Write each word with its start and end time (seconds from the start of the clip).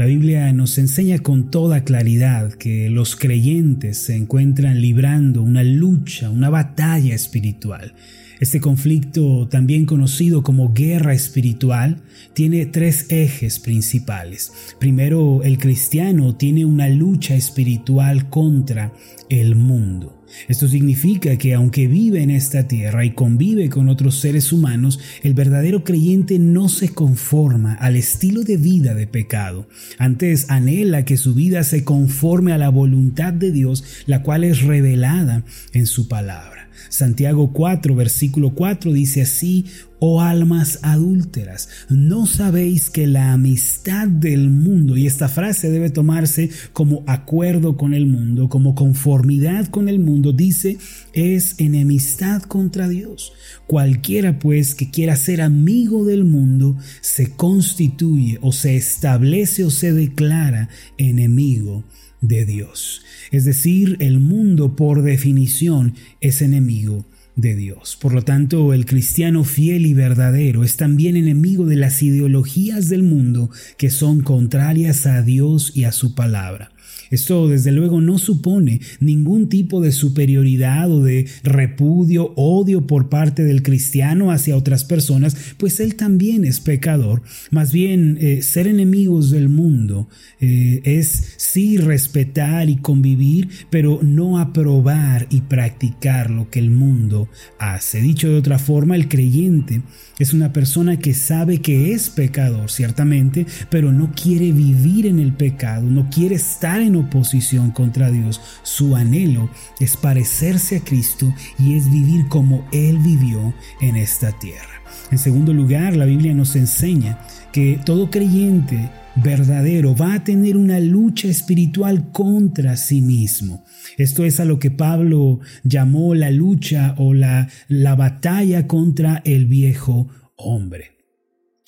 La 0.00 0.06
Biblia 0.06 0.50
nos 0.54 0.78
enseña 0.78 1.18
con 1.18 1.50
toda 1.50 1.84
claridad 1.84 2.54
que 2.54 2.88
los 2.88 3.16
creyentes 3.16 3.98
se 3.98 4.16
encuentran 4.16 4.80
librando 4.80 5.42
una 5.42 5.62
lucha, 5.62 6.30
una 6.30 6.48
batalla 6.48 7.14
espiritual. 7.14 7.92
Este 8.40 8.58
conflicto, 8.58 9.48
también 9.48 9.84
conocido 9.84 10.42
como 10.42 10.72
guerra 10.72 11.12
espiritual, 11.12 12.02
tiene 12.32 12.64
tres 12.64 13.06
ejes 13.10 13.58
principales. 13.58 14.52
Primero, 14.78 15.42
el 15.42 15.58
cristiano 15.58 16.34
tiene 16.34 16.64
una 16.64 16.88
lucha 16.88 17.34
espiritual 17.34 18.30
contra 18.30 18.94
el 19.28 19.56
mundo. 19.56 20.20
Esto 20.48 20.68
significa 20.68 21.36
que 21.36 21.54
aunque 21.54 21.86
vive 21.86 22.22
en 22.22 22.30
esta 22.30 22.66
tierra 22.66 23.04
y 23.04 23.10
convive 23.10 23.68
con 23.68 23.88
otros 23.88 24.20
seres 24.20 24.52
humanos, 24.52 25.00
el 25.22 25.34
verdadero 25.34 25.84
creyente 25.84 26.38
no 26.38 26.68
se 26.68 26.90
conforma 26.90 27.74
al 27.74 27.96
estilo 27.96 28.42
de 28.42 28.56
vida 28.56 28.94
de 28.94 29.06
pecado. 29.06 29.68
Antes 29.98 30.48
anhela 30.48 31.04
que 31.04 31.16
su 31.16 31.34
vida 31.34 31.62
se 31.62 31.84
conforme 31.84 32.52
a 32.52 32.58
la 32.58 32.70
voluntad 32.70 33.32
de 33.32 33.50
Dios, 33.52 33.84
la 34.06 34.22
cual 34.22 34.44
es 34.44 34.62
revelada 34.62 35.44
en 35.72 35.86
su 35.86 36.08
palabra. 36.08 36.70
Santiago 36.88 37.52
4, 37.52 37.94
versículo 37.94 38.29
4 38.30 38.92
dice 38.92 39.22
así, 39.22 39.66
oh 39.98 40.20
almas 40.22 40.78
adúlteras, 40.82 41.68
¿no 41.88 42.26
sabéis 42.26 42.90
que 42.90 43.06
la 43.06 43.32
amistad 43.32 44.08
del 44.08 44.50
mundo, 44.50 44.96
y 44.96 45.06
esta 45.06 45.28
frase 45.28 45.70
debe 45.70 45.90
tomarse 45.90 46.50
como 46.72 47.04
acuerdo 47.06 47.76
con 47.76 47.92
el 47.94 48.06
mundo, 48.06 48.48
como 48.48 48.74
conformidad 48.74 49.66
con 49.66 49.88
el 49.88 49.98
mundo, 49.98 50.32
dice, 50.32 50.78
es 51.12 51.56
enemistad 51.58 52.42
contra 52.42 52.88
Dios? 52.88 53.32
Cualquiera 53.66 54.38
pues 54.38 54.74
que 54.74 54.90
quiera 54.90 55.16
ser 55.16 55.42
amigo 55.42 56.04
del 56.04 56.24
mundo, 56.24 56.76
se 57.00 57.30
constituye 57.32 58.38
o 58.40 58.52
se 58.52 58.76
establece 58.76 59.64
o 59.64 59.70
se 59.70 59.92
declara 59.92 60.70
enemigo 60.96 61.84
de 62.20 62.44
Dios. 62.46 63.02
Es 63.30 63.44
decir, 63.44 63.96
el 64.00 64.18
mundo 64.18 64.76
por 64.76 65.02
definición 65.02 65.94
es 66.20 66.42
enemigo 66.42 67.06
de 67.40 67.54
Dios. 67.54 67.96
Por 68.00 68.14
lo 68.14 68.22
tanto, 68.22 68.72
el 68.72 68.86
cristiano 68.86 69.44
fiel 69.44 69.86
y 69.86 69.94
verdadero 69.94 70.64
es 70.64 70.76
también 70.76 71.16
enemigo 71.16 71.66
de 71.66 71.76
las 71.76 72.02
ideologías 72.02 72.88
del 72.88 73.02
mundo 73.02 73.50
que 73.76 73.90
son 73.90 74.20
contrarias 74.20 75.06
a 75.06 75.22
Dios 75.22 75.72
y 75.74 75.84
a 75.84 75.92
su 75.92 76.14
palabra. 76.14 76.72
Esto 77.10 77.48
desde 77.48 77.72
luego 77.72 78.00
no 78.00 78.18
supone 78.18 78.80
ningún 79.00 79.48
tipo 79.48 79.80
de 79.80 79.92
superioridad 79.92 80.90
o 80.90 81.02
de 81.02 81.26
repudio, 81.42 82.32
odio 82.36 82.86
por 82.86 83.08
parte 83.08 83.42
del 83.42 83.62
cristiano 83.62 84.30
hacia 84.30 84.56
otras 84.56 84.84
personas, 84.84 85.36
pues 85.56 85.80
él 85.80 85.96
también 85.96 86.44
es 86.44 86.60
pecador. 86.60 87.22
Más 87.50 87.72
bien, 87.72 88.18
eh, 88.20 88.42
ser 88.42 88.66
enemigos 88.66 89.30
del 89.30 89.48
mundo 89.48 90.08
eh, 90.40 90.80
es 90.84 91.34
sí 91.36 91.78
respetar 91.78 92.70
y 92.70 92.76
convivir, 92.76 93.48
pero 93.70 94.00
no 94.02 94.38
aprobar 94.38 95.26
y 95.30 95.42
practicar 95.42 96.30
lo 96.30 96.48
que 96.48 96.60
el 96.60 96.70
mundo 96.70 97.28
hace. 97.58 98.00
Dicho 98.00 98.28
de 98.28 98.36
otra 98.38 98.58
forma, 98.58 98.96
el 98.96 99.08
creyente 99.08 99.82
es 100.18 100.34
una 100.34 100.52
persona 100.52 100.98
que 100.98 101.14
sabe 101.14 101.60
que 101.60 101.92
es 101.92 102.10
pecador, 102.10 102.70
ciertamente, 102.70 103.46
pero 103.70 103.90
no 103.92 104.12
quiere 104.12 104.52
vivir 104.52 105.06
en 105.06 105.18
el 105.18 105.32
pecado, 105.32 105.88
no 105.88 106.10
quiere 106.10 106.34
estar 106.34 106.79
en 106.82 106.96
oposición 106.96 107.70
contra 107.70 108.10
Dios. 108.10 108.40
Su 108.62 108.96
anhelo 108.96 109.50
es 109.78 109.96
parecerse 109.96 110.76
a 110.76 110.80
Cristo 110.84 111.32
y 111.58 111.76
es 111.76 111.90
vivir 111.90 112.28
como 112.28 112.66
Él 112.72 112.98
vivió 112.98 113.54
en 113.80 113.96
esta 113.96 114.32
tierra. 114.38 114.80
En 115.10 115.18
segundo 115.18 115.52
lugar, 115.52 115.96
la 115.96 116.04
Biblia 116.04 116.34
nos 116.34 116.56
enseña 116.56 117.18
que 117.52 117.80
todo 117.84 118.10
creyente 118.10 118.90
verdadero 119.16 119.94
va 119.96 120.14
a 120.14 120.24
tener 120.24 120.56
una 120.56 120.78
lucha 120.78 121.28
espiritual 121.28 122.12
contra 122.12 122.76
sí 122.76 123.00
mismo. 123.00 123.64
Esto 123.96 124.24
es 124.24 124.40
a 124.40 124.44
lo 124.44 124.58
que 124.58 124.70
Pablo 124.70 125.40
llamó 125.64 126.14
la 126.14 126.30
lucha 126.30 126.94
o 126.96 127.14
la, 127.14 127.48
la 127.68 127.96
batalla 127.96 128.66
contra 128.66 129.20
el 129.24 129.46
viejo 129.46 130.08
hombre. 130.36 130.99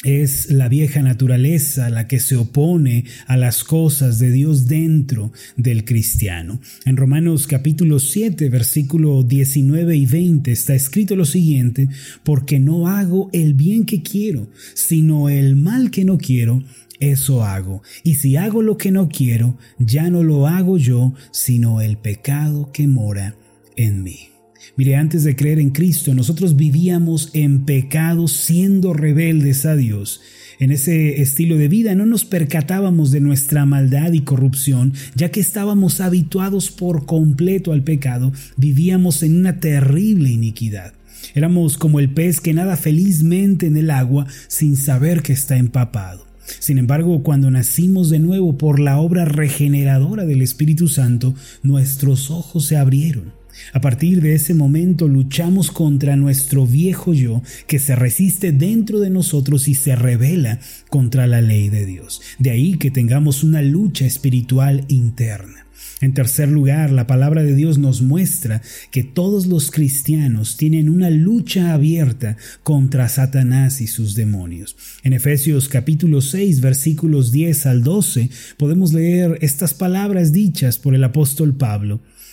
Es 0.04 0.50
la 0.50 0.68
vieja 0.68 1.00
naturaleza 1.00 1.88
la 1.88 2.08
que 2.08 2.18
se 2.18 2.34
opone 2.34 3.04
a 3.28 3.36
las 3.36 3.62
cosas 3.62 4.18
de 4.18 4.32
Dios 4.32 4.66
dentro 4.66 5.32
del 5.56 5.84
cristiano. 5.84 6.60
En 6.84 6.96
Romanos 6.96 7.46
capítulo 7.46 8.00
7, 8.00 8.48
versículo 8.48 9.22
19 9.22 9.96
y 9.96 10.06
20 10.06 10.50
está 10.50 10.74
escrito 10.74 11.14
lo 11.14 11.24
siguiente, 11.24 11.88
porque 12.24 12.58
no 12.58 12.88
hago 12.88 13.30
el 13.32 13.54
bien 13.54 13.86
que 13.86 14.02
quiero, 14.02 14.48
sino 14.74 15.28
el 15.28 15.54
mal 15.54 15.92
que 15.92 16.04
no 16.04 16.19
quiero, 16.19 16.64
eso 16.98 17.44
hago. 17.44 17.84
Y 18.02 18.16
si 18.16 18.34
hago 18.34 18.60
lo 18.60 18.76
que 18.76 18.90
no 18.90 19.08
quiero, 19.08 19.56
ya 19.78 20.10
no 20.10 20.24
lo 20.24 20.48
hago 20.48 20.78
yo, 20.78 21.14
sino 21.30 21.80
el 21.80 21.96
pecado 21.96 22.72
que 22.72 22.88
mora 22.88 23.36
en 23.76 24.02
mí. 24.02 24.31
Mire, 24.76 24.96
antes 24.96 25.24
de 25.24 25.36
creer 25.36 25.58
en 25.58 25.70
Cristo, 25.70 26.14
nosotros 26.14 26.56
vivíamos 26.56 27.30
en 27.34 27.64
pecado 27.64 28.28
siendo 28.28 28.92
rebeldes 28.92 29.66
a 29.66 29.76
Dios. 29.76 30.20
En 30.58 30.70
ese 30.70 31.20
estilo 31.20 31.56
de 31.56 31.68
vida 31.68 31.94
no 31.94 32.06
nos 32.06 32.24
percatábamos 32.24 33.10
de 33.10 33.20
nuestra 33.20 33.66
maldad 33.66 34.12
y 34.12 34.20
corrupción, 34.20 34.92
ya 35.14 35.30
que 35.30 35.40
estábamos 35.40 36.00
habituados 36.00 36.70
por 36.70 37.04
completo 37.04 37.72
al 37.72 37.82
pecado, 37.82 38.32
vivíamos 38.56 39.22
en 39.22 39.36
una 39.36 39.60
terrible 39.60 40.30
iniquidad. 40.30 40.94
Éramos 41.34 41.78
como 41.78 42.00
el 42.00 42.10
pez 42.10 42.40
que 42.40 42.54
nada 42.54 42.76
felizmente 42.76 43.66
en 43.66 43.76
el 43.76 43.90
agua 43.90 44.26
sin 44.48 44.76
saber 44.76 45.22
que 45.22 45.32
está 45.32 45.56
empapado. 45.56 46.26
Sin 46.58 46.78
embargo, 46.78 47.22
cuando 47.22 47.50
nacimos 47.50 48.10
de 48.10 48.18
nuevo 48.18 48.56
por 48.58 48.80
la 48.80 48.98
obra 48.98 49.24
regeneradora 49.24 50.24
del 50.24 50.42
Espíritu 50.42 50.88
Santo, 50.88 51.34
nuestros 51.62 52.30
ojos 52.30 52.66
se 52.66 52.76
abrieron. 52.76 53.41
A 53.72 53.80
partir 53.80 54.20
de 54.20 54.34
ese 54.34 54.54
momento 54.54 55.08
luchamos 55.08 55.70
contra 55.70 56.16
nuestro 56.16 56.66
viejo 56.66 57.14
yo 57.14 57.42
que 57.66 57.78
se 57.78 57.96
resiste 57.96 58.52
dentro 58.52 59.00
de 59.00 59.10
nosotros 59.10 59.68
y 59.68 59.74
se 59.74 59.96
revela 59.96 60.60
contra 60.88 61.26
la 61.26 61.40
ley 61.40 61.68
de 61.68 61.86
Dios. 61.86 62.20
De 62.38 62.50
ahí 62.50 62.76
que 62.78 62.90
tengamos 62.90 63.44
una 63.44 63.62
lucha 63.62 64.06
espiritual 64.06 64.84
interna. 64.88 65.66
En 66.02 66.14
tercer 66.14 66.48
lugar, 66.48 66.90
la 66.90 67.06
palabra 67.06 67.44
de 67.44 67.54
Dios 67.54 67.78
nos 67.78 68.02
muestra 68.02 68.60
que 68.90 69.04
todos 69.04 69.46
los 69.46 69.70
cristianos 69.70 70.56
tienen 70.56 70.88
una 70.88 71.10
lucha 71.10 71.72
abierta 71.72 72.36
contra 72.64 73.08
Satanás 73.08 73.80
y 73.80 73.86
sus 73.86 74.16
demonios. 74.16 74.76
En 75.04 75.12
Efesios 75.12 75.69
capítulo 75.69 76.20
6 76.20 76.60
versículos 76.60 77.30
10 77.30 77.66
al 77.66 77.84
12 77.84 78.30
podemos 78.56 78.92
leer 78.92 79.38
estas 79.42 79.74
palabras 79.74 80.32
dichas 80.32 80.76
por 80.78 80.96
el 80.96 81.04
apóstol 81.04 81.54
Pablo. 81.54 82.00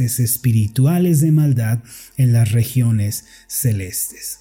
espirituales 0.00 1.20
de 1.20 1.32
maldad 1.32 1.80
en 2.16 2.32
las 2.32 2.52
regiones 2.52 3.24
celestes. 3.46 4.40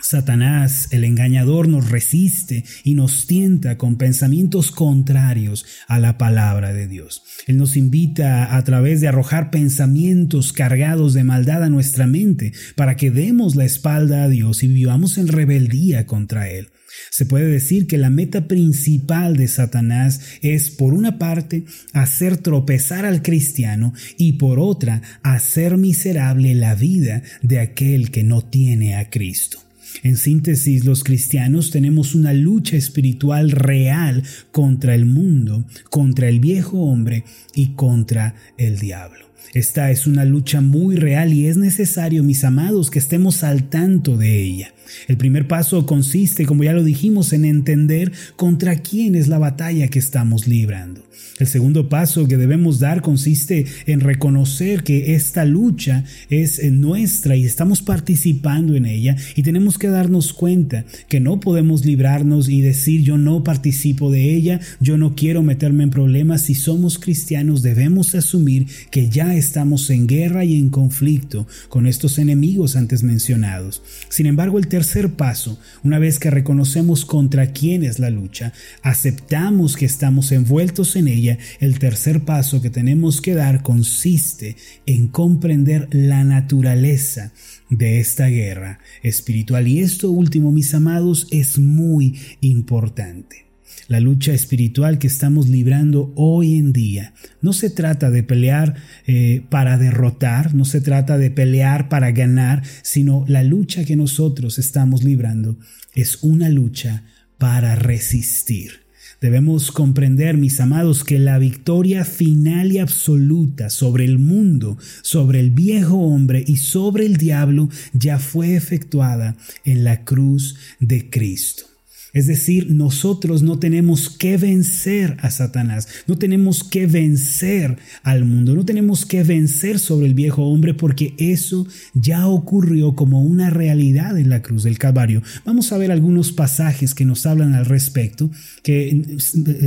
Satanás, 0.00 0.88
el 0.90 1.04
engañador, 1.04 1.68
nos 1.68 1.88
resiste 1.88 2.64
y 2.82 2.94
nos 2.94 3.28
tienta 3.28 3.78
con 3.78 3.96
pensamientos 3.96 4.72
contrarios 4.72 5.64
a 5.86 6.00
la 6.00 6.18
palabra 6.18 6.72
de 6.72 6.88
Dios. 6.88 7.22
Él 7.46 7.56
nos 7.56 7.76
invita 7.76 8.56
a 8.56 8.64
través 8.64 9.00
de 9.00 9.06
arrojar 9.06 9.50
pensamientos 9.50 10.52
cargados 10.52 11.14
de 11.14 11.22
maldad 11.22 11.62
a 11.62 11.70
nuestra 11.70 12.08
mente 12.08 12.52
para 12.74 12.96
que 12.96 13.12
demos 13.12 13.54
la 13.54 13.64
espalda 13.64 14.24
a 14.24 14.28
Dios 14.28 14.64
y 14.64 14.68
vivamos 14.68 15.18
en 15.18 15.28
rebeldía 15.28 16.04
contra 16.04 16.50
Él. 16.50 16.71
Se 17.10 17.26
puede 17.26 17.46
decir 17.46 17.86
que 17.86 17.98
la 17.98 18.10
meta 18.10 18.48
principal 18.48 19.36
de 19.36 19.48
Satanás 19.48 20.20
es, 20.42 20.70
por 20.70 20.94
una 20.94 21.18
parte, 21.18 21.64
hacer 21.92 22.36
tropezar 22.36 23.04
al 23.04 23.22
cristiano 23.22 23.92
y 24.16 24.34
por 24.34 24.58
otra, 24.58 25.02
hacer 25.22 25.76
miserable 25.76 26.54
la 26.54 26.74
vida 26.74 27.22
de 27.42 27.60
aquel 27.60 28.10
que 28.10 28.22
no 28.22 28.42
tiene 28.42 28.96
a 28.96 29.10
Cristo. 29.10 29.58
En 30.02 30.16
síntesis, 30.16 30.84
los 30.84 31.04
cristianos 31.04 31.70
tenemos 31.70 32.14
una 32.14 32.32
lucha 32.32 32.76
espiritual 32.76 33.50
real 33.50 34.22
contra 34.50 34.94
el 34.94 35.04
mundo, 35.04 35.66
contra 35.90 36.28
el 36.28 36.40
viejo 36.40 36.80
hombre 36.80 37.24
y 37.54 37.74
contra 37.74 38.34
el 38.56 38.78
diablo. 38.78 39.31
Esta 39.54 39.90
es 39.90 40.06
una 40.06 40.24
lucha 40.24 40.60
muy 40.60 40.96
real 40.96 41.32
y 41.32 41.46
es 41.46 41.56
necesario, 41.56 42.22
mis 42.22 42.42
amados, 42.44 42.90
que 42.90 42.98
estemos 42.98 43.44
al 43.44 43.68
tanto 43.68 44.16
de 44.16 44.42
ella. 44.42 44.72
El 45.08 45.16
primer 45.16 45.46
paso 45.46 45.86
consiste, 45.86 46.46
como 46.46 46.64
ya 46.64 46.72
lo 46.72 46.84
dijimos, 46.84 47.32
en 47.32 47.44
entender 47.44 48.12
contra 48.36 48.76
quién 48.76 49.14
es 49.14 49.28
la 49.28 49.38
batalla 49.38 49.88
que 49.88 49.98
estamos 49.98 50.46
librando. 50.46 51.02
El 51.38 51.46
segundo 51.46 51.88
paso 51.88 52.28
que 52.28 52.36
debemos 52.36 52.78
dar 52.78 53.00
consiste 53.00 53.66
en 53.86 54.00
reconocer 54.00 54.84
que 54.84 55.14
esta 55.14 55.44
lucha 55.44 56.04
es 56.30 56.62
nuestra 56.70 57.36
y 57.36 57.44
estamos 57.44 57.82
participando 57.82 58.76
en 58.76 58.86
ella 58.86 59.16
y 59.34 59.42
tenemos 59.42 59.78
que 59.78 59.88
darnos 59.88 60.32
cuenta 60.32 60.84
que 61.08 61.20
no 61.20 61.40
podemos 61.40 61.84
librarnos 61.84 62.48
y 62.48 62.60
decir 62.60 63.02
yo 63.02 63.18
no 63.18 63.42
participo 63.44 64.10
de 64.10 64.34
ella, 64.34 64.60
yo 64.80 64.98
no 64.98 65.14
quiero 65.14 65.42
meterme 65.42 65.84
en 65.84 65.90
problemas. 65.90 66.42
Si 66.42 66.54
somos 66.54 66.98
cristianos 66.98 67.62
debemos 67.62 68.14
asumir 68.14 68.66
que 68.90 69.08
ya 69.08 69.31
estamos 69.34 69.88
en 69.90 70.06
guerra 70.06 70.44
y 70.44 70.58
en 70.58 70.70
conflicto 70.70 71.46
con 71.68 71.86
estos 71.86 72.18
enemigos 72.18 72.76
antes 72.76 73.02
mencionados. 73.02 73.82
Sin 74.08 74.26
embargo, 74.26 74.58
el 74.58 74.68
tercer 74.68 75.14
paso, 75.14 75.58
una 75.82 75.98
vez 75.98 76.18
que 76.18 76.30
reconocemos 76.30 77.04
contra 77.04 77.52
quién 77.52 77.84
es 77.84 77.98
la 77.98 78.10
lucha, 78.10 78.52
aceptamos 78.82 79.76
que 79.76 79.86
estamos 79.86 80.32
envueltos 80.32 80.96
en 80.96 81.08
ella, 81.08 81.38
el 81.60 81.78
tercer 81.78 82.24
paso 82.24 82.62
que 82.62 82.70
tenemos 82.70 83.20
que 83.20 83.34
dar 83.34 83.62
consiste 83.62 84.56
en 84.86 85.08
comprender 85.08 85.88
la 85.92 86.24
naturaleza 86.24 87.32
de 87.70 88.00
esta 88.00 88.26
guerra 88.26 88.78
espiritual. 89.02 89.68
Y 89.68 89.80
esto 89.80 90.10
último, 90.10 90.52
mis 90.52 90.74
amados, 90.74 91.26
es 91.30 91.58
muy 91.58 92.18
importante. 92.40 93.51
La 93.88 94.00
lucha 94.00 94.32
espiritual 94.32 94.98
que 94.98 95.06
estamos 95.06 95.48
librando 95.48 96.12
hoy 96.16 96.56
en 96.56 96.72
día 96.72 97.14
no 97.40 97.52
se 97.52 97.68
trata 97.68 98.10
de 98.10 98.22
pelear 98.22 98.76
eh, 99.06 99.44
para 99.50 99.76
derrotar, 99.76 100.54
no 100.54 100.64
se 100.64 100.80
trata 100.80 101.18
de 101.18 101.30
pelear 101.30 101.88
para 101.88 102.12
ganar, 102.12 102.62
sino 102.82 103.24
la 103.28 103.42
lucha 103.42 103.84
que 103.84 103.96
nosotros 103.96 104.58
estamos 104.58 105.04
librando 105.04 105.58
es 105.94 106.22
una 106.22 106.48
lucha 106.48 107.04
para 107.38 107.74
resistir. 107.74 108.82
Debemos 109.20 109.70
comprender, 109.70 110.36
mis 110.36 110.58
amados, 110.58 111.04
que 111.04 111.20
la 111.20 111.38
victoria 111.38 112.04
final 112.04 112.72
y 112.72 112.78
absoluta 112.78 113.70
sobre 113.70 114.04
el 114.04 114.18
mundo, 114.18 114.78
sobre 115.02 115.38
el 115.38 115.52
viejo 115.52 115.96
hombre 115.96 116.42
y 116.44 116.56
sobre 116.56 117.06
el 117.06 117.18
diablo 117.18 117.68
ya 117.92 118.18
fue 118.18 118.56
efectuada 118.56 119.36
en 119.64 119.84
la 119.84 120.04
cruz 120.04 120.56
de 120.80 121.08
Cristo. 121.08 121.71
Es 122.12 122.26
decir, 122.26 122.70
nosotros 122.70 123.42
no 123.42 123.58
tenemos 123.58 124.10
que 124.10 124.36
vencer 124.36 125.16
a 125.20 125.30
Satanás, 125.30 125.88
no 126.06 126.18
tenemos 126.18 126.62
que 126.62 126.86
vencer 126.86 127.78
al 128.02 128.26
mundo, 128.26 128.54
no 128.54 128.66
tenemos 128.66 129.06
que 129.06 129.22
vencer 129.22 129.78
sobre 129.78 130.06
el 130.06 130.14
viejo 130.14 130.44
hombre 130.44 130.74
porque 130.74 131.14
eso 131.16 131.66
ya 131.94 132.28
ocurrió 132.28 132.94
como 132.94 133.22
una 133.22 133.48
realidad 133.48 134.18
en 134.18 134.28
la 134.28 134.42
cruz 134.42 134.64
del 134.64 134.78
Calvario. 134.78 135.22
Vamos 135.46 135.72
a 135.72 135.78
ver 135.78 135.90
algunos 135.90 136.32
pasajes 136.32 136.94
que 136.94 137.06
nos 137.06 137.24
hablan 137.24 137.54
al 137.54 137.64
respecto, 137.64 138.30
que 138.62 139.16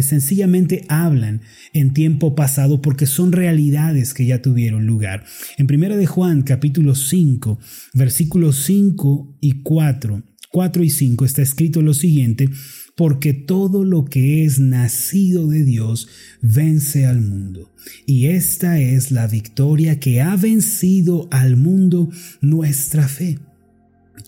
sencillamente 0.02 0.86
hablan 0.88 1.42
en 1.74 1.94
tiempo 1.94 2.36
pasado 2.36 2.80
porque 2.82 3.08
son 3.08 3.32
realidades 3.32 4.14
que 4.14 4.28
ya 4.28 4.44
tuvieron 4.44 4.86
lugar. 4.86 5.24
En 5.58 5.66
1 5.74 5.98
de 5.98 6.06
Juan 6.06 6.44
capítulo 6.44 6.94
5, 6.94 7.58
versículos 7.94 8.64
5 8.66 9.38
y 9.42 9.64
4 9.64 10.35
4 10.56 10.86
y 10.86 10.90
5 10.90 11.26
está 11.26 11.42
escrito 11.42 11.82
lo 11.82 11.94
siguiente, 11.94 12.50
porque 12.96 13.34
todo 13.34 13.84
lo 13.84 14.06
que 14.06 14.46
es 14.46 14.58
nacido 14.58 15.50
de 15.50 15.66
Dios 15.66 16.08
vence 16.42 17.06
al 17.06 17.20
mundo. 17.20 17.74
Y 18.06 18.28
esta 18.28 18.80
es 18.80 19.12
la 19.12 19.28
victoria 19.28 20.00
que 20.00 20.22
ha 20.22 20.38
vencido 20.38 21.28
al 21.30 21.58
mundo 21.58 22.10
nuestra 22.40 23.10
fe. 23.10 23.38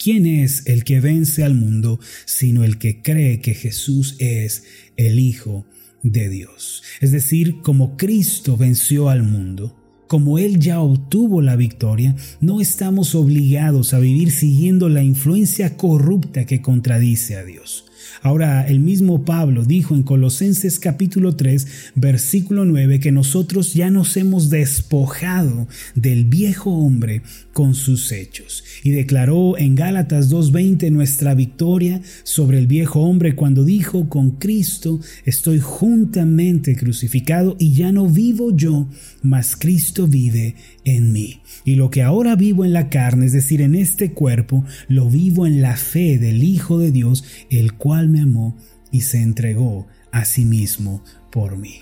¿Quién 0.04 0.26
es 0.26 0.68
el 0.68 0.84
que 0.84 1.00
vence 1.00 1.46
al 1.46 1.54
mundo 1.54 1.98
sino 2.26 2.66
el 2.66 2.78
que 2.78 3.02
cree 3.02 3.40
que 3.40 3.54
Jesús 3.54 4.18
es 4.20 4.66
el 4.98 5.20
Hijo 5.20 5.66
de 6.04 6.28
Dios? 6.28 6.84
Es 7.00 7.14
decir, 7.14 7.62
como 7.62 7.96
Cristo 7.96 8.58
venció 8.58 9.08
al 9.08 9.24
mundo, 9.24 9.78
como 10.08 10.40
Él 10.40 10.60
ya 10.60 10.80
obtuvo 10.80 11.42
la 11.42 11.56
victoria, 11.56 12.16
no 12.40 12.62
estamos 12.62 13.16
obligados 13.16 13.94
a 13.94 14.00
vivir 14.00 14.32
siguiendo 14.32 14.90
la 14.90 15.04
influencia 15.04 15.78
corrupta 15.78 16.46
que 16.46 16.62
contradice 16.62 17.36
a 17.36 17.44
Dios. 17.44 17.87
Ahora, 18.22 18.68
el 18.68 18.80
mismo 18.80 19.26
Pablo 19.26 19.64
dijo 19.64 19.96
en 19.96 20.04
Colosenses 20.04 20.80
capítulo 20.80 21.36
3, 21.36 21.68
versículo 21.96 22.66
9, 22.66 23.00
que 23.00 23.12
nosotros 23.12 23.74
ya 23.74 23.90
nos 23.90 24.18
hemos 24.18 24.50
despojado 24.50 25.68
del 25.96 26.26
viejo 26.26 26.72
hombre 26.72 27.22
con 27.54 27.76
sus 27.76 28.12
hechos. 28.12 28.64
Y 28.84 28.92
declaró 28.92 29.58
en 29.58 29.76
Gálatas 29.76 30.32
2.20 30.32 30.92
nuestra 30.92 31.36
victoria 31.36 32.02
sobre 32.24 32.60
el 32.60 32.68
viejo 32.68 33.02
hombre 33.02 33.36
cuando 33.36 33.64
dijo, 33.64 34.10
con 34.10 34.32
Cristo 34.32 35.00
estoy 35.26 35.60
juntamente 35.60 36.76
crucificado 36.76 37.56
y 37.60 37.74
ya 37.74 37.92
no 37.92 38.08
vivo 38.08 38.56
yo, 38.56 38.88
mas 39.22 39.56
Cristo 39.56 40.08
vive 40.08 40.56
en 40.84 41.12
mí. 41.12 41.42
Y 41.66 41.76
lo 41.76 41.90
que 41.90 42.02
ahora 42.02 42.36
vivo 42.36 42.64
en 42.64 42.74
la 42.74 42.90
carne, 42.90 43.26
es 43.26 43.34
decir, 43.34 43.62
en 43.62 43.76
este 43.76 44.14
cuerpo, 44.14 44.64
lo 44.88 45.10
vivo 45.10 45.46
en 45.46 45.62
la 45.62 45.76
fe 45.76 46.18
del 46.18 46.44
Hijo 46.44 46.80
de 46.80 46.92
Dios, 46.92 47.24
el 47.50 47.74
cual 47.74 48.07
me 48.08 48.22
amó 48.22 48.58
y 48.92 49.02
se 49.02 49.22
entregó 49.22 49.88
a 50.12 50.26
sí 50.26 50.46
mismo 50.46 51.04
por 51.32 51.58
mí. 51.58 51.82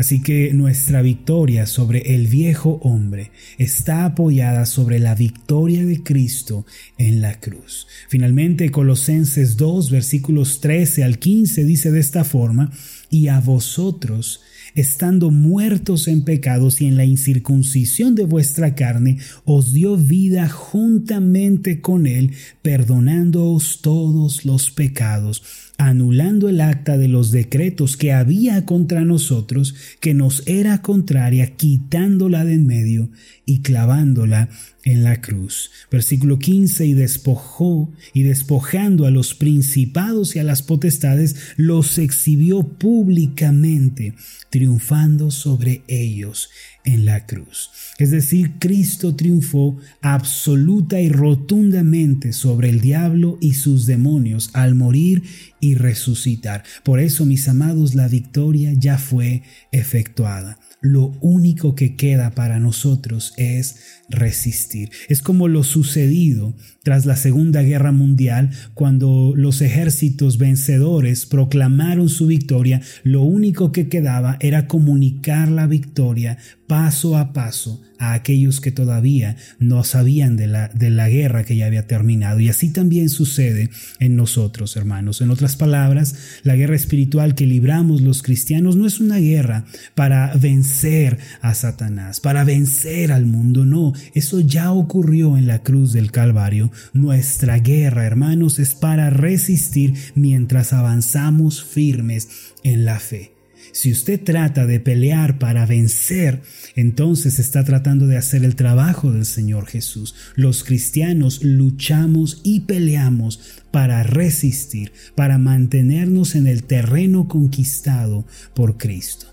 Así 0.00 0.22
que 0.22 0.54
nuestra 0.54 1.02
victoria 1.02 1.66
sobre 1.66 2.14
el 2.14 2.26
viejo 2.26 2.80
hombre 2.82 3.32
está 3.58 4.06
apoyada 4.06 4.64
sobre 4.64 4.98
la 4.98 5.14
victoria 5.14 5.84
de 5.84 6.02
Cristo 6.02 6.64
en 6.96 7.20
la 7.20 7.38
cruz. 7.38 7.86
Finalmente, 8.08 8.70
Colosenses 8.70 9.58
2, 9.58 9.90
versículos 9.90 10.60
13 10.62 11.04
al 11.04 11.18
15 11.18 11.64
dice 11.64 11.90
de 11.90 12.00
esta 12.00 12.24
forma, 12.24 12.72
y 13.10 13.28
a 13.28 13.40
vosotros, 13.40 14.40
estando 14.74 15.30
muertos 15.30 16.08
en 16.08 16.22
pecados 16.22 16.80
y 16.80 16.86
en 16.86 16.96
la 16.96 17.04
incircuncisión 17.04 18.14
de 18.14 18.24
vuestra 18.24 18.74
carne, 18.74 19.18
os 19.44 19.72
dio 19.72 19.96
vida 19.96 20.48
juntamente 20.48 21.80
con 21.80 22.06
él, 22.06 22.32
perdonándoos 22.62 23.80
todos 23.82 24.44
los 24.44 24.70
pecados 24.70 25.69
anulando 25.80 26.50
el 26.50 26.60
acta 26.60 26.98
de 26.98 27.08
los 27.08 27.30
decretos 27.30 27.96
que 27.96 28.12
había 28.12 28.66
contra 28.66 29.02
nosotros, 29.06 29.74
que 30.00 30.12
nos 30.12 30.46
era 30.46 30.82
contraria, 30.82 31.56
quitándola 31.56 32.44
de 32.44 32.54
en 32.54 32.66
medio 32.66 33.10
y 33.46 33.60
clavándola 33.60 34.50
en 34.84 35.04
la 35.04 35.22
cruz. 35.22 35.70
Versículo 35.90 36.38
15, 36.38 36.84
y 36.84 36.92
despojó, 36.92 37.90
y 38.12 38.24
despojando 38.24 39.06
a 39.06 39.10
los 39.10 39.34
principados 39.34 40.36
y 40.36 40.38
a 40.38 40.44
las 40.44 40.62
potestades, 40.62 41.36
los 41.56 41.96
exhibió 41.96 42.62
públicamente, 42.62 44.14
triunfando 44.50 45.30
sobre 45.30 45.82
ellos 45.88 46.50
en 46.84 47.04
la 47.04 47.26
cruz. 47.26 47.70
Es 47.98 48.10
decir, 48.10 48.52
Cristo 48.58 49.14
triunfó 49.14 49.76
absoluta 50.00 51.00
y 51.00 51.10
rotundamente 51.10 52.32
sobre 52.32 52.70
el 52.70 52.80
diablo 52.80 53.38
y 53.40 53.54
sus 53.54 53.86
demonios 53.86 54.50
al 54.54 54.74
morir 54.74 55.22
y 55.60 55.69
resucitar. 55.74 56.64
Por 56.82 57.00
eso, 57.00 57.26
mis 57.26 57.48
amados, 57.48 57.94
la 57.94 58.08
victoria 58.08 58.72
ya 58.74 58.98
fue 58.98 59.42
efectuada 59.72 60.58
lo 60.80 61.12
único 61.20 61.74
que 61.74 61.94
queda 61.94 62.30
para 62.30 62.58
nosotros 62.58 63.34
es 63.36 63.76
resistir. 64.08 64.90
Es 65.08 65.20
como 65.22 65.46
lo 65.48 65.62
sucedido 65.62 66.54
tras 66.82 67.04
la 67.06 67.16
Segunda 67.16 67.62
Guerra 67.62 67.92
Mundial, 67.92 68.50
cuando 68.74 69.34
los 69.36 69.60
ejércitos 69.60 70.38
vencedores 70.38 71.26
proclamaron 71.26 72.08
su 72.08 72.26
victoria, 72.26 72.80
lo 73.02 73.22
único 73.22 73.70
que 73.70 73.88
quedaba 73.88 74.36
era 74.40 74.66
comunicar 74.66 75.50
la 75.50 75.66
victoria 75.66 76.38
paso 76.66 77.18
a 77.18 77.32
paso 77.32 77.82
a 77.98 78.14
aquellos 78.14 78.60
que 78.60 78.72
todavía 78.72 79.36
no 79.58 79.84
sabían 79.84 80.36
de 80.36 80.46
la, 80.46 80.68
de 80.68 80.88
la 80.88 81.08
guerra 81.08 81.44
que 81.44 81.56
ya 81.56 81.66
había 81.66 81.86
terminado. 81.86 82.40
Y 82.40 82.48
así 82.48 82.72
también 82.72 83.10
sucede 83.10 83.70
en 83.98 84.16
nosotros, 84.16 84.76
hermanos. 84.76 85.20
En 85.20 85.30
otras 85.30 85.56
palabras, 85.56 86.14
la 86.44 86.56
guerra 86.56 86.76
espiritual 86.76 87.34
que 87.34 87.44
libramos 87.44 88.00
los 88.00 88.22
cristianos 88.22 88.76
no 88.76 88.86
es 88.86 89.00
una 89.00 89.18
guerra 89.18 89.66
para 89.94 90.32
vencer 90.34 91.18
a 91.42 91.54
Satanás, 91.54 92.20
para 92.20 92.44
vencer 92.44 93.12
al 93.12 93.26
mundo, 93.26 93.66
no. 93.66 93.92
Eso 94.14 94.40
ya 94.40 94.72
ocurrió 94.72 95.36
en 95.36 95.46
la 95.46 95.62
cruz 95.62 95.92
del 95.92 96.10
Calvario. 96.10 96.69
Nuestra 96.92 97.58
guerra, 97.58 98.06
hermanos, 98.06 98.58
es 98.58 98.74
para 98.74 99.10
resistir 99.10 99.94
mientras 100.14 100.72
avanzamos 100.72 101.62
firmes 101.62 102.28
en 102.62 102.84
la 102.84 102.98
fe. 102.98 103.32
Si 103.72 103.92
usted 103.92 104.20
trata 104.20 104.66
de 104.66 104.80
pelear 104.80 105.38
para 105.38 105.64
vencer, 105.64 106.42
entonces 106.74 107.38
está 107.38 107.64
tratando 107.64 108.06
de 108.06 108.16
hacer 108.16 108.44
el 108.44 108.56
trabajo 108.56 109.12
del 109.12 109.24
Señor 109.24 109.66
Jesús. 109.66 110.14
Los 110.34 110.64
cristianos 110.64 111.44
luchamos 111.44 112.40
y 112.42 112.60
peleamos 112.60 113.40
para 113.70 114.02
resistir, 114.02 114.92
para 115.14 115.38
mantenernos 115.38 116.34
en 116.34 116.46
el 116.46 116.64
terreno 116.64 117.28
conquistado 117.28 118.26
por 118.54 118.76
Cristo. 118.76 119.29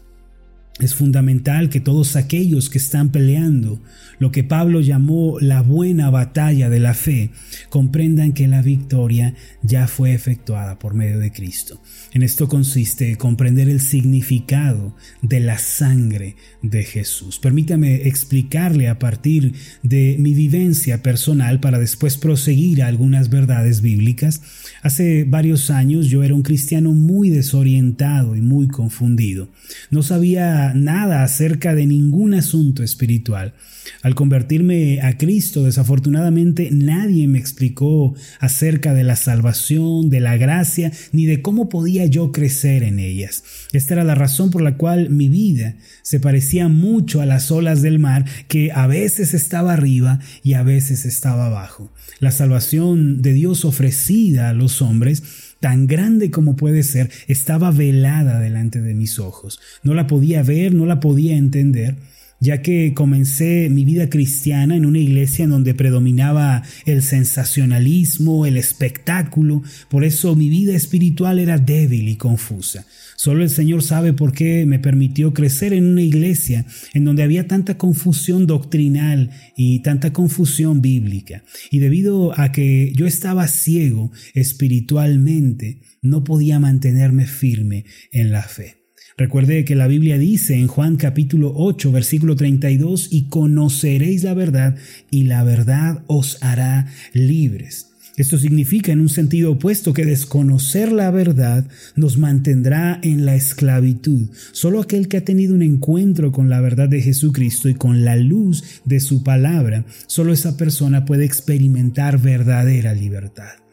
Es 0.79 0.93
fundamental 0.93 1.69
que 1.69 1.79
todos 1.79 2.15
aquellos 2.15 2.69
que 2.69 2.77
están 2.77 3.09
peleando 3.09 3.79
lo 4.19 4.31
que 4.31 4.43
Pablo 4.43 4.81
llamó 4.81 5.37
la 5.39 5.61
buena 5.61 6.09
batalla 6.09 6.69
de 6.69 6.79
la 6.79 6.93
fe 6.93 7.29
comprendan 7.69 8.33
que 8.33 8.47
la 8.47 8.61
victoria 8.61 9.35
ya 9.61 9.87
fue 9.87 10.13
efectuada 10.13 10.79
por 10.79 10.93
medio 10.93 11.19
de 11.19 11.31
Cristo. 11.31 11.81
En 12.13 12.23
esto 12.23 12.47
consiste 12.47 13.15
comprender 13.17 13.69
el 13.69 13.79
significado 13.79 14.95
de 15.21 15.39
la 15.39 15.59
sangre 15.59 16.35
de 16.63 16.83
Jesús. 16.83 17.39
Permítame 17.39 18.07
explicarle 18.07 18.87
a 18.87 18.97
partir 18.97 19.53
de 19.83 20.15
mi 20.19 20.33
vivencia 20.33 21.03
personal 21.03 21.59
para 21.59 21.77
después 21.77 22.17
proseguir 22.17 22.81
a 22.81 22.87
algunas 22.87 23.29
verdades 23.29 23.81
bíblicas. 23.81 24.41
Hace 24.81 25.25
varios 25.25 25.69
años 25.69 26.07
yo 26.07 26.23
era 26.23 26.33
un 26.33 26.41
cristiano 26.41 26.91
muy 26.91 27.29
desorientado 27.29 28.35
y 28.35 28.41
muy 28.41 28.67
confundido. 28.67 29.49
No 29.91 30.01
sabía 30.01 30.66
nada 30.73 31.23
acerca 31.23 31.75
de 31.75 31.85
ningún 31.85 32.33
asunto 32.33 32.83
espiritual. 32.83 33.53
Al 34.01 34.15
convertirme 34.15 35.01
a 35.01 35.17
Cristo, 35.17 35.63
desafortunadamente 35.63 36.69
nadie 36.71 37.27
me 37.27 37.39
explicó 37.39 38.15
acerca 38.39 38.93
de 38.93 39.03
la 39.03 39.15
salvación, 39.15 40.09
de 40.09 40.19
la 40.19 40.37
gracia, 40.37 40.91
ni 41.11 41.25
de 41.25 41.41
cómo 41.41 41.69
podía 41.69 42.05
yo 42.05 42.31
crecer 42.31 42.83
en 42.83 42.99
ellas. 42.99 43.43
Esta 43.71 43.93
era 43.95 44.03
la 44.03 44.15
razón 44.15 44.51
por 44.51 44.61
la 44.61 44.77
cual 44.77 45.09
mi 45.09 45.29
vida 45.29 45.75
se 46.01 46.19
parecía 46.19 46.67
mucho 46.67 47.21
a 47.21 47.25
las 47.25 47.51
olas 47.51 47.81
del 47.81 47.99
mar, 47.99 48.25
que 48.47 48.71
a 48.71 48.87
veces 48.87 49.33
estaba 49.33 49.73
arriba 49.73 50.19
y 50.43 50.53
a 50.53 50.63
veces 50.63 51.05
estaba 51.05 51.47
abajo. 51.47 51.91
La 52.19 52.31
salvación 52.31 53.21
de 53.21 53.33
Dios 53.33 53.65
ofrecida 53.65 54.49
a 54.49 54.53
los 54.53 54.81
hombres 54.81 55.23
tan 55.59 55.87
grande 55.87 56.31
como 56.31 56.55
puede 56.55 56.83
ser, 56.83 57.09
estaba 57.27 57.71
velada 57.71 58.39
delante 58.39 58.81
de 58.81 58.93
mis 58.93 59.19
ojos. 59.19 59.59
No 59.83 59.93
la 59.93 60.07
podía 60.07 60.43
ver, 60.43 60.73
no 60.73 60.85
la 60.85 60.99
podía 60.99 61.35
entender 61.35 61.95
ya 62.39 62.61
que 62.61 62.93
comencé 62.93 63.69
mi 63.69 63.85
vida 63.85 64.09
cristiana 64.09 64.75
en 64.75 64.85
una 64.85 64.99
iglesia 64.99 65.45
en 65.45 65.51
donde 65.51 65.73
predominaba 65.73 66.63
el 66.85 67.01
sensacionalismo, 67.01 68.45
el 68.45 68.57
espectáculo, 68.57 69.63
por 69.89 70.03
eso 70.03 70.35
mi 70.35 70.49
vida 70.49 70.75
espiritual 70.75 71.39
era 71.39 71.57
débil 71.57 72.07
y 72.09 72.15
confusa. 72.15 72.85
Solo 73.15 73.41
el 73.41 73.49
Señor 73.49 73.81
sabe 73.81 74.13
por 74.13 74.31
qué 74.31 74.67
me 74.67 74.77
permitió 74.77 75.33
crecer 75.33 75.73
en 75.73 75.85
una 75.85 76.03
iglesia 76.03 76.65
en 76.93 77.03
donde 77.03 77.23
había 77.23 77.47
tanta 77.47 77.77
confusión 77.77 78.45
doctrinal 78.45 79.31
y 79.55 79.79
tanta 79.79 80.13
confusión 80.13 80.81
bíblica. 80.81 81.43
Y 81.71 81.79
debido 81.79 82.39
a 82.39 82.51
que 82.51 82.93
yo 82.95 83.07
estaba 83.07 83.47
ciego 83.47 84.11
espiritualmente, 84.35 85.81
no 86.03 86.23
podía 86.23 86.59
mantenerme 86.59 87.25
firme 87.25 87.85
en 88.11 88.31
la 88.31 88.43
fe. 88.43 88.76
Recuerde 89.17 89.65
que 89.65 89.73
la 89.73 89.87
Biblia 89.87 90.19
dice 90.19 90.53
en 90.53 90.67
Juan 90.67 90.95
capítulo 90.95 91.51
8 91.55 91.91
versículo 91.91 92.35
32, 92.35 93.07
y 93.09 93.23
conoceréis 93.23 94.23
la 94.23 94.35
verdad 94.35 94.75
y 95.09 95.23
la 95.23 95.43
verdad 95.43 96.03
os 96.05 96.37
hará 96.41 96.85
libres. 97.13 97.87
Esto 98.15 98.37
significa 98.37 98.91
en 98.91 98.99
un 98.99 99.09
sentido 99.09 99.53
opuesto 99.53 99.91
que 99.91 100.05
desconocer 100.05 100.91
la 100.91 101.09
verdad 101.09 101.65
nos 101.95 102.19
mantendrá 102.19 102.99
en 103.01 103.25
la 103.25 103.35
esclavitud. 103.35 104.29
Solo 104.51 104.81
aquel 104.81 105.07
que 105.07 105.17
ha 105.17 105.25
tenido 105.25 105.55
un 105.55 105.63
encuentro 105.63 106.31
con 106.31 106.47
la 106.49 106.61
verdad 106.61 106.87
de 106.87 107.01
Jesucristo 107.01 107.69
y 107.69 107.73
con 107.73 108.05
la 108.05 108.15
luz 108.15 108.81
de 108.85 108.99
su 108.99 109.23
palabra, 109.23 109.85
solo 110.05 110.31
esa 110.31 110.57
persona 110.57 111.05
puede 111.05 111.25
experimentar 111.25 112.19
verdadera 112.19 112.93
libertad. 112.93 113.66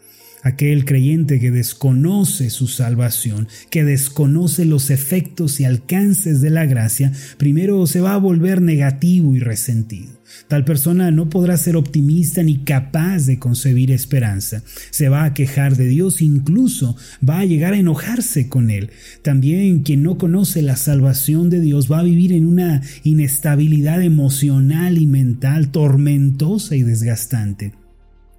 Aquel 0.44 0.84
creyente 0.84 1.40
que 1.40 1.50
desconoce 1.50 2.50
su 2.50 2.66
salvación, 2.66 3.48
que 3.70 3.82
desconoce 3.82 4.66
los 4.66 4.90
efectos 4.90 5.58
y 5.58 5.64
alcances 5.64 6.42
de 6.42 6.50
la 6.50 6.66
gracia, 6.66 7.12
primero 7.38 7.86
se 7.86 8.02
va 8.02 8.12
a 8.12 8.18
volver 8.18 8.60
negativo 8.60 9.34
y 9.34 9.40
resentido. 9.40 10.12
Tal 10.48 10.66
persona 10.66 11.10
no 11.10 11.30
podrá 11.30 11.56
ser 11.56 11.76
optimista 11.76 12.42
ni 12.42 12.58
capaz 12.58 13.24
de 13.24 13.38
concebir 13.38 13.90
esperanza. 13.90 14.62
Se 14.90 15.08
va 15.08 15.24
a 15.24 15.32
quejar 15.32 15.76
de 15.76 15.86
Dios, 15.86 16.20
incluso 16.20 16.94
va 17.26 17.38
a 17.38 17.46
llegar 17.46 17.72
a 17.72 17.78
enojarse 17.78 18.50
con 18.50 18.68
Él. 18.68 18.90
También 19.22 19.82
quien 19.82 20.02
no 20.02 20.18
conoce 20.18 20.60
la 20.60 20.76
salvación 20.76 21.48
de 21.48 21.60
Dios 21.60 21.90
va 21.90 22.00
a 22.00 22.04
vivir 22.04 22.34
en 22.34 22.46
una 22.46 22.82
inestabilidad 23.02 24.02
emocional 24.02 24.98
y 24.98 25.06
mental 25.06 25.70
tormentosa 25.70 26.76
y 26.76 26.82
desgastante. 26.82 27.72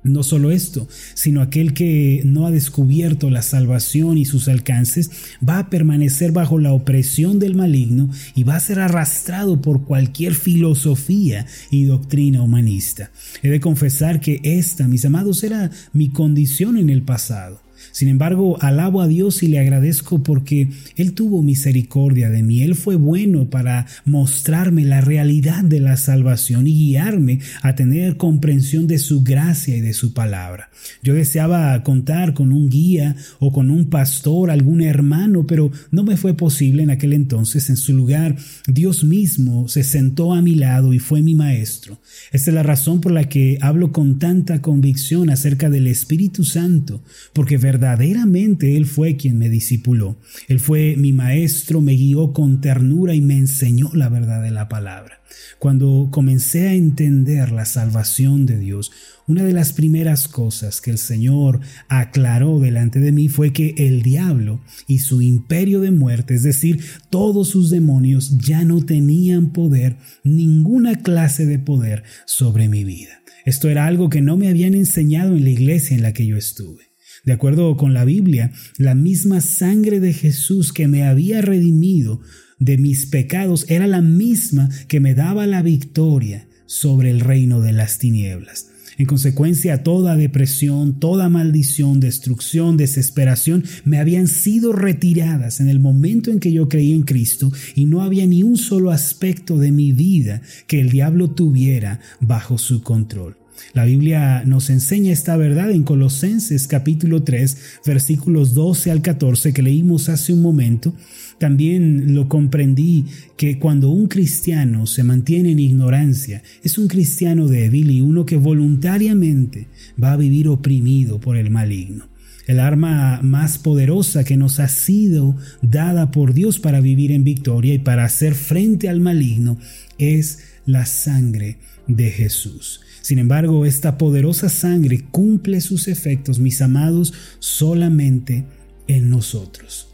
No 0.05 0.21
solo 0.21 0.51
esto, 0.51 0.87
sino 1.15 1.41
aquel 1.41 1.73
que 1.73 2.21
no 2.25 2.45
ha 2.45 2.51
descubierto 2.51 3.31
la 3.31 3.41
salvación 3.41 4.19
y 4.19 4.25
sus 4.25 4.47
alcances 4.47 5.09
va 5.47 5.57
a 5.57 5.69
permanecer 5.71 6.31
bajo 6.31 6.59
la 6.59 6.73
opresión 6.73 7.39
del 7.39 7.55
maligno 7.55 8.11
y 8.35 8.43
va 8.43 8.55
a 8.55 8.59
ser 8.59 8.79
arrastrado 8.79 9.61
por 9.61 9.83
cualquier 9.83 10.35
filosofía 10.35 11.47
y 11.71 11.85
doctrina 11.85 12.43
humanista. 12.43 13.09
He 13.41 13.49
de 13.49 13.59
confesar 13.59 14.21
que 14.21 14.41
esta, 14.43 14.87
mis 14.87 15.05
amados, 15.05 15.43
era 15.43 15.71
mi 15.91 16.09
condición 16.09 16.77
en 16.77 16.91
el 16.91 17.01
pasado. 17.01 17.64
Sin 17.95 18.09
embargo, 18.09 18.61
alabo 18.61 19.01
a 19.01 19.07
Dios 19.07 19.41
y 19.41 19.47
le 19.47 19.57
agradezco 19.57 20.21
porque 20.21 20.67
Él 20.97 21.13
tuvo 21.13 21.41
misericordia 21.41 22.29
de 22.29 22.43
mí. 22.43 22.61
Él 22.61 22.75
fue 22.75 22.97
bueno 22.97 23.49
para 23.49 23.85
mostrarme 24.03 24.83
la 24.83 24.99
realidad 24.99 25.63
de 25.63 25.79
la 25.79 25.95
salvación 25.95 26.67
y 26.67 26.73
guiarme 26.73 27.39
a 27.61 27.75
tener 27.75 28.17
comprensión 28.17 28.85
de 28.85 28.97
su 28.97 29.23
gracia 29.23 29.77
y 29.77 29.79
de 29.79 29.93
su 29.93 30.13
palabra. 30.13 30.69
Yo 31.03 31.13
deseaba 31.13 31.81
contar 31.83 32.33
con 32.33 32.51
un 32.51 32.69
guía 32.69 33.15
o 33.39 33.53
con 33.53 33.71
un 33.71 33.85
pastor, 33.89 34.51
algún 34.51 34.81
hermano, 34.81 35.47
pero 35.47 35.71
no 35.89 36.03
me 36.03 36.17
fue 36.17 36.33
posible 36.33 36.83
en 36.83 36.89
aquel 36.89 37.13
entonces. 37.13 37.69
En 37.69 37.77
su 37.77 37.93
lugar, 37.93 38.35
Dios 38.67 39.05
mismo 39.05 39.69
se 39.69 39.85
sentó 39.85 40.33
a 40.33 40.41
mi 40.41 40.55
lado 40.55 40.93
y 40.93 40.99
fue 40.99 41.21
mi 41.21 41.33
maestro. 41.33 42.01
Esta 42.33 42.51
es 42.51 42.55
la 42.55 42.63
razón 42.63 42.99
por 42.99 43.13
la 43.13 43.29
que 43.29 43.57
hablo 43.61 43.93
con 43.93 44.19
tanta 44.19 44.61
convicción 44.61 45.29
acerca 45.29 45.69
del 45.69 45.87
Espíritu 45.87 46.43
Santo, 46.43 47.01
porque 47.31 47.57
verdaderamente 47.57 47.84
Él 47.93 48.85
fue 48.85 49.15
quien 49.15 49.37
me 49.37 49.49
discipuló. 49.49 50.17
Él 50.47 50.59
fue 50.59 50.95
mi 50.97 51.13
maestro, 51.13 51.81
me 51.81 51.93
guió 51.93 52.33
con 52.33 52.61
ternura 52.61 53.13
y 53.13 53.21
me 53.21 53.37
enseñó 53.37 53.91
la 53.93 54.09
verdad 54.09 54.41
de 54.41 54.51
la 54.51 54.67
palabra. 54.67 55.21
Cuando 55.59 56.09
comencé 56.11 56.67
a 56.67 56.73
entender 56.73 57.51
la 57.51 57.65
salvación 57.65 58.45
de 58.45 58.57
Dios, 58.59 58.91
una 59.27 59.43
de 59.43 59.53
las 59.53 59.73
primeras 59.73 60.27
cosas 60.27 60.81
que 60.81 60.91
el 60.91 60.97
Señor 60.97 61.59
aclaró 61.87 62.59
delante 62.59 62.99
de 62.99 63.11
mí 63.11 63.29
fue 63.29 63.53
que 63.53 63.73
el 63.77 64.01
diablo 64.01 64.61
y 64.87 64.99
su 64.99 65.21
imperio 65.21 65.81
de 65.81 65.91
muerte, 65.91 66.35
es 66.35 66.43
decir, 66.43 66.83
todos 67.09 67.49
sus 67.49 67.69
demonios, 67.69 68.37
ya 68.37 68.63
no 68.63 68.85
tenían 68.85 69.51
poder, 69.51 69.97
ninguna 70.23 70.95
clase 70.95 71.45
de 71.45 71.59
poder 71.59 72.03
sobre 72.25 72.69
mi 72.69 72.83
vida. 72.83 73.21
Esto 73.45 73.69
era 73.69 73.85
algo 73.85 74.09
que 74.09 74.21
no 74.21 74.37
me 74.37 74.49
habían 74.49 74.73
enseñado 74.73 75.35
en 75.35 75.43
la 75.43 75.51
iglesia 75.51 75.95
en 75.95 76.03
la 76.03 76.13
que 76.13 76.25
yo 76.25 76.37
estuve. 76.37 76.94
De 77.25 77.33
acuerdo 77.33 77.75
con 77.75 77.93
la 77.93 78.05
Biblia, 78.05 78.51
la 78.77 78.93
misma 78.93 79.41
sangre 79.41 79.99
de 79.99 80.13
Jesús 80.13 80.71
que 80.71 80.87
me 80.87 81.03
había 81.03 81.41
redimido 81.41 82.21
de 82.59 82.77
mis 82.77 83.07
pecados 83.07 83.65
era 83.67 83.87
la 83.87 84.01
misma 84.01 84.69
que 84.87 84.99
me 84.99 85.15
daba 85.15 85.47
la 85.47 85.61
victoria 85.61 86.47
sobre 86.67 87.09
el 87.09 87.19
reino 87.19 87.61
de 87.61 87.71
las 87.71 87.97
tinieblas. 87.97 88.71
En 88.97 89.07
consecuencia, 89.07 89.83
toda 89.83 90.15
depresión, 90.15 90.99
toda 90.99 91.27
maldición, 91.27 91.99
destrucción, 91.99 92.77
desesperación 92.77 93.65
me 93.83 93.97
habían 93.97 94.27
sido 94.27 94.71
retiradas 94.71 95.59
en 95.59 95.67
el 95.67 95.79
momento 95.79 96.31
en 96.31 96.39
que 96.39 96.53
yo 96.53 96.69
creí 96.69 96.93
en 96.93 97.03
Cristo 97.03 97.51
y 97.75 97.85
no 97.85 98.03
había 98.03 98.25
ni 98.25 98.43
un 98.43 98.57
solo 98.57 98.91
aspecto 98.91 99.57
de 99.57 99.71
mi 99.71 99.91
vida 99.91 100.41
que 100.67 100.79
el 100.79 100.91
diablo 100.91 101.31
tuviera 101.31 101.99
bajo 102.21 102.57
su 102.57 102.83
control. 102.83 103.35
La 103.73 103.85
Biblia 103.85 104.43
nos 104.45 104.69
enseña 104.69 105.11
esta 105.11 105.37
verdad 105.37 105.71
en 105.71 105.83
Colosenses 105.83 106.67
capítulo 106.67 107.23
3 107.23 107.81
versículos 107.85 108.53
12 108.53 108.91
al 108.91 109.01
14 109.01 109.53
que 109.53 109.61
leímos 109.61 110.09
hace 110.09 110.33
un 110.33 110.41
momento. 110.41 110.93
También 111.37 112.15
lo 112.15 112.29
comprendí 112.29 113.05
que 113.37 113.59
cuando 113.59 113.89
un 113.89 114.07
cristiano 114.07 114.87
se 114.87 115.03
mantiene 115.03 115.51
en 115.51 115.59
ignorancia, 115.59 116.41
es 116.63 116.77
un 116.77 116.87
cristiano 116.87 117.47
débil 117.47 117.91
y 117.91 118.01
uno 118.01 118.25
que 118.25 118.37
voluntariamente 118.37 119.67
va 120.01 120.13
a 120.13 120.17
vivir 120.17 120.47
oprimido 120.47 121.19
por 121.19 121.37
el 121.37 121.49
maligno. 121.49 122.14
El 122.47 122.59
arma 122.59 123.19
más 123.23 123.57
poderosa 123.57 124.23
que 124.23 124.37
nos 124.37 124.59
ha 124.59 124.67
sido 124.67 125.35
dada 125.61 126.11
por 126.11 126.33
Dios 126.33 126.59
para 126.59 126.79
vivir 126.79 127.11
en 127.11 127.23
victoria 127.23 127.73
y 127.73 127.79
para 127.79 128.05
hacer 128.05 128.35
frente 128.35 128.87
al 128.87 128.99
maligno 128.99 129.57
es 129.97 130.39
la 130.65 130.85
sangre 130.85 131.57
de 131.87 132.11
Jesús. 132.11 132.81
Sin 133.01 133.19
embargo, 133.19 133.65
esta 133.65 133.97
poderosa 133.97 134.49
sangre 134.49 135.05
cumple 135.11 135.61
sus 135.61 135.87
efectos, 135.87 136.39
mis 136.39 136.61
amados, 136.61 137.13
solamente 137.39 138.45
en 138.87 139.09
nosotros. 139.09 139.89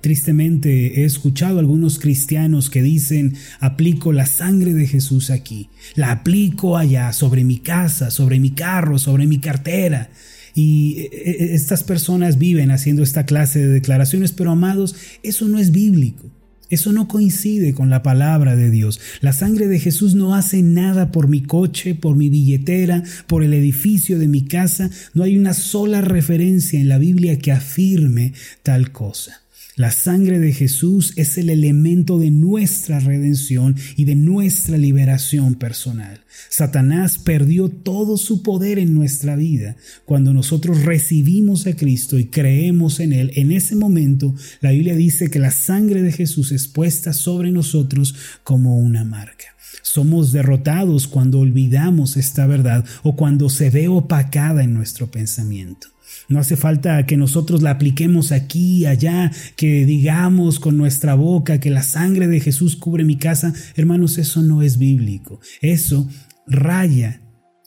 Tristemente 0.00 1.00
he 1.00 1.04
escuchado 1.04 1.56
a 1.56 1.60
algunos 1.60 1.98
cristianos 1.98 2.68
que 2.68 2.82
dicen, 2.82 3.36
aplico 3.58 4.12
la 4.12 4.26
sangre 4.26 4.74
de 4.74 4.86
Jesús 4.86 5.30
aquí, 5.30 5.70
la 5.94 6.10
aplico 6.10 6.76
allá, 6.76 7.12
sobre 7.12 7.42
mi 7.42 7.58
casa, 7.58 8.10
sobre 8.10 8.38
mi 8.38 8.50
carro, 8.50 8.98
sobre 8.98 9.26
mi 9.26 9.38
cartera. 9.38 10.10
Y 10.54 11.00
eh, 11.00 11.10
eh, 11.12 11.54
estas 11.54 11.82
personas 11.82 12.38
viven 12.38 12.70
haciendo 12.70 13.02
esta 13.02 13.26
clase 13.26 13.60
de 13.60 13.68
declaraciones, 13.68 14.32
pero 14.32 14.52
amados, 14.52 14.94
eso 15.22 15.48
no 15.48 15.58
es 15.58 15.72
bíblico. 15.72 16.30
Eso 16.70 16.92
no 16.92 17.08
coincide 17.08 17.74
con 17.74 17.90
la 17.90 18.02
palabra 18.02 18.56
de 18.56 18.70
Dios. 18.70 19.00
La 19.20 19.32
sangre 19.32 19.68
de 19.68 19.78
Jesús 19.78 20.14
no 20.14 20.34
hace 20.34 20.62
nada 20.62 21.12
por 21.12 21.28
mi 21.28 21.42
coche, 21.42 21.94
por 21.94 22.16
mi 22.16 22.30
billetera, 22.30 23.02
por 23.26 23.44
el 23.44 23.52
edificio 23.52 24.18
de 24.18 24.28
mi 24.28 24.46
casa. 24.46 24.90
No 25.12 25.24
hay 25.24 25.36
una 25.36 25.54
sola 25.54 26.00
referencia 26.00 26.80
en 26.80 26.88
la 26.88 26.98
Biblia 26.98 27.38
que 27.38 27.52
afirme 27.52 28.32
tal 28.62 28.92
cosa. 28.92 29.43
La 29.76 29.90
sangre 29.90 30.38
de 30.38 30.52
Jesús 30.52 31.12
es 31.16 31.36
el 31.36 31.50
elemento 31.50 32.20
de 32.20 32.30
nuestra 32.30 33.00
redención 33.00 33.74
y 33.96 34.04
de 34.04 34.14
nuestra 34.14 34.78
liberación 34.78 35.56
personal. 35.56 36.20
Satanás 36.48 37.18
perdió 37.18 37.68
todo 37.68 38.16
su 38.16 38.44
poder 38.44 38.78
en 38.78 38.94
nuestra 38.94 39.34
vida. 39.34 39.74
Cuando 40.04 40.32
nosotros 40.32 40.84
recibimos 40.84 41.66
a 41.66 41.74
Cristo 41.74 42.20
y 42.20 42.26
creemos 42.26 43.00
en 43.00 43.12
Él, 43.12 43.32
en 43.34 43.50
ese 43.50 43.74
momento 43.74 44.32
la 44.60 44.70
Biblia 44.70 44.94
dice 44.94 45.28
que 45.28 45.40
la 45.40 45.50
sangre 45.50 46.02
de 46.02 46.12
Jesús 46.12 46.52
es 46.52 46.68
puesta 46.68 47.12
sobre 47.12 47.50
nosotros 47.50 48.14
como 48.44 48.78
una 48.78 49.04
marca. 49.04 49.53
Somos 49.84 50.32
derrotados 50.32 51.06
cuando 51.06 51.40
olvidamos 51.40 52.16
esta 52.16 52.46
verdad 52.46 52.86
o 53.02 53.16
cuando 53.16 53.50
se 53.50 53.68
ve 53.68 53.86
opacada 53.86 54.64
en 54.64 54.72
nuestro 54.72 55.10
pensamiento. 55.10 55.88
No 56.30 56.38
hace 56.38 56.56
falta 56.56 57.04
que 57.04 57.18
nosotros 57.18 57.60
la 57.60 57.72
apliquemos 57.72 58.32
aquí 58.32 58.86
allá, 58.86 59.30
que 59.56 59.84
digamos 59.84 60.58
con 60.58 60.78
nuestra 60.78 61.14
boca 61.14 61.60
que 61.60 61.68
la 61.68 61.82
sangre 61.82 62.28
de 62.28 62.40
Jesús 62.40 62.76
cubre 62.76 63.04
mi 63.04 63.18
casa. 63.18 63.52
Hermanos, 63.76 64.16
eso 64.16 64.40
no 64.40 64.62
es 64.62 64.78
bíblico. 64.78 65.40
Eso 65.60 66.08
raya 66.46 67.20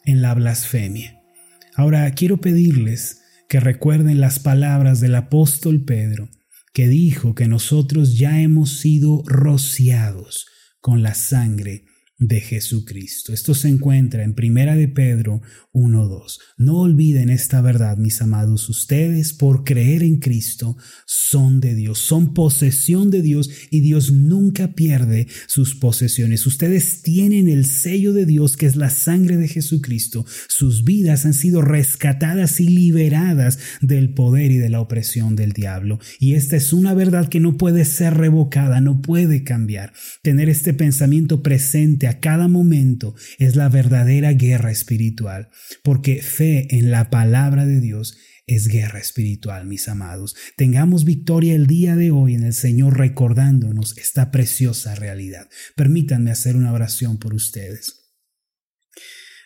en 0.03 0.23
la 0.23 0.33
blasfemia. 0.33 1.21
Ahora 1.75 2.09
quiero 2.13 2.37
pedirles 2.37 3.21
que 3.47 3.59
recuerden 3.59 4.19
las 4.19 4.39
palabras 4.39 5.01
del 5.01 5.13
apóstol 5.13 5.85
Pedro, 5.85 6.29
que 6.73 6.87
dijo 6.87 7.35
que 7.35 7.47
nosotros 7.47 8.17
ya 8.17 8.41
hemos 8.41 8.79
sido 8.79 9.21
rociados 9.27 10.47
con 10.81 11.03
la 11.03 11.13
sangre 11.13 11.85
de 12.19 12.41
Jesucristo. 12.41 13.31
Esto 13.31 13.53
se 13.53 13.67
encuentra 13.69 14.23
en 14.23 14.33
Primera 14.33 14.75
de 14.75 14.87
Pedro 14.87 15.41
1.2. 15.73 16.39
No 16.57 16.79
olviden 16.79 17.29
esta 17.29 17.61
verdad, 17.61 17.97
mis 17.97 18.21
amados. 18.21 18.69
Ustedes, 18.69 19.33
por 19.33 19.63
creer 19.63 20.01
en 20.01 20.17
Cristo, 20.17 20.77
son 21.05 21.59
de 21.59 21.75
Dios, 21.75 21.99
son 21.99 22.33
posesión 22.33 23.11
de 23.11 23.21
Dios 23.21 23.51
y 23.69 23.81
Dios 23.81 24.11
nunca 24.11 24.73
pierde 24.73 25.27
sus 25.45 25.75
posesiones. 25.75 26.47
Ustedes 26.47 27.03
tienen 27.03 27.49
el 27.49 27.65
sello 27.65 28.13
de 28.13 28.25
Dios 28.25 28.57
que 28.57 28.65
es 28.65 28.75
la 28.75 28.89
sangre 28.89 29.37
de 29.37 29.47
Jesucristo. 29.47 30.25
Sus 30.47 30.83
vidas 30.83 31.25
han 31.25 31.35
sido 31.35 31.61
rescatadas 31.61 32.59
y 32.59 32.67
liberadas 32.69 33.59
del 33.81 34.13
poder 34.15 34.51
y 34.51 34.57
de 34.57 34.69
la 34.69 34.81
opresión 34.81 35.35
del 35.35 35.53
diablo. 35.53 35.99
Y 36.19 36.33
esta 36.33 36.55
es 36.55 36.73
una 36.73 36.95
verdad 36.95 37.29
que 37.29 37.39
no 37.39 37.57
puede 37.57 37.85
ser 37.85 38.15
revocada, 38.15 38.81
no 38.81 39.03
puede 39.03 39.43
cambiar. 39.43 39.93
Tener 40.23 40.49
este 40.49 40.73
pensamiento 40.73 41.43
presente 41.43 42.06
a 42.07 42.19
cada 42.19 42.47
momento 42.47 43.15
es 43.37 43.55
la 43.55 43.69
verdadera 43.69 44.33
guerra 44.33 44.71
espiritual, 44.71 45.49
porque 45.83 46.21
fe 46.21 46.75
en 46.75 46.91
la 46.91 47.09
palabra 47.09 47.65
de 47.65 47.79
Dios 47.79 48.17
es 48.47 48.69
guerra 48.69 48.99
espiritual, 48.99 49.67
mis 49.67 49.89
amados. 49.89 50.35
Tengamos 50.55 51.03
victoria 51.03 51.53
el 51.53 51.67
día 51.67 51.95
de 51.95 52.11
hoy 52.11 52.33
en 52.33 52.43
el 52.43 52.53
Señor 52.53 52.97
recordándonos 52.97 53.97
esta 53.97 54.31
preciosa 54.31 54.95
realidad. 54.95 55.47
Permítanme 55.75 56.31
hacer 56.31 56.55
una 56.55 56.71
oración 56.71 57.17
por 57.17 57.33
ustedes. 57.33 58.07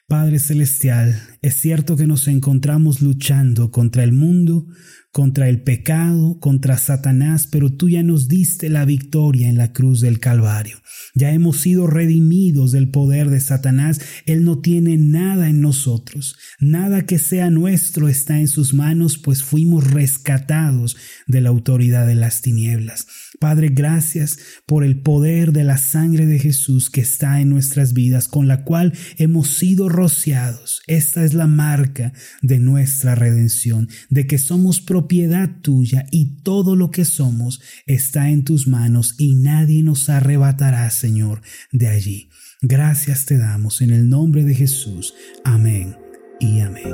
Padre 0.07 0.39
Celestial, 0.39 1.19
es 1.41 1.55
cierto 1.55 1.95
que 1.95 2.05
nos 2.05 2.27
encontramos 2.27 3.01
luchando 3.01 3.71
contra 3.71 4.03
el 4.03 4.11
mundo, 4.11 4.67
contra 5.11 5.49
el 5.49 5.61
pecado, 5.61 6.39
contra 6.39 6.77
Satanás, 6.77 7.47
pero 7.51 7.71
tú 7.71 7.89
ya 7.89 8.01
nos 8.01 8.27
diste 8.27 8.69
la 8.69 8.85
victoria 8.85 9.49
en 9.49 9.57
la 9.57 9.73
cruz 9.73 9.99
del 9.99 10.19
Calvario. 10.19 10.77
Ya 11.13 11.31
hemos 11.31 11.57
sido 11.57 11.87
redimidos 11.87 12.71
del 12.71 12.89
poder 12.89 13.29
de 13.29 13.41
Satanás. 13.41 13.99
Él 14.25 14.45
no 14.45 14.59
tiene 14.59 14.97
nada 14.97 15.49
en 15.49 15.59
nosotros. 15.59 16.37
Nada 16.59 17.05
que 17.05 17.19
sea 17.19 17.49
nuestro 17.49 18.07
está 18.07 18.39
en 18.39 18.47
sus 18.47 18.73
manos, 18.73 19.17
pues 19.17 19.43
fuimos 19.43 19.91
rescatados 19.91 20.95
de 21.27 21.41
la 21.41 21.49
autoridad 21.49 22.07
de 22.07 22.15
las 22.15 22.41
tinieblas. 22.41 23.07
Padre, 23.41 23.69
gracias 23.69 24.38
por 24.67 24.83
el 24.83 25.01
poder 25.01 25.51
de 25.51 25.63
la 25.63 25.79
sangre 25.79 26.27
de 26.27 26.37
Jesús 26.37 26.92
que 26.92 27.01
está 27.01 27.42
en 27.42 27.50
nuestras 27.50 27.94
vidas, 27.94 28.27
con 28.27 28.48
la 28.48 28.63
cual 28.63 28.94
hemos 29.18 29.50
sido 29.50 29.89
rociados. 29.89 30.83
Esta 30.85 31.25
es 31.25 31.33
la 31.33 31.48
marca 31.48 32.13
de 32.44 32.59
nuestra 32.59 33.15
redención, 33.15 33.89
de 34.11 34.27
que 34.27 34.37
somos 34.37 34.79
propiedad 34.79 35.50
tuya 35.63 36.05
y 36.11 36.44
todo 36.44 36.75
lo 36.75 36.92
que 36.92 37.03
somos 37.03 37.61
está 37.87 38.29
en 38.29 38.44
tus 38.44 38.68
manos 38.68 39.15
y 39.18 39.33
nadie 39.33 39.81
nos 39.81 40.07
arrebatará, 40.09 40.87
Señor, 40.92 41.42
de 41.72 41.87
allí. 41.87 42.29
Gracias 42.61 43.25
te 43.25 43.39
damos 43.39 43.81
en 43.81 43.89
el 43.89 44.07
nombre 44.07 44.44
de 44.44 44.53
Jesús. 44.53 45.15
Amén 45.44 45.96
y 46.39 46.59
amén. 46.59 46.94